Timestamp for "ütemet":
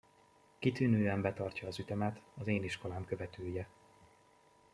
1.79-2.21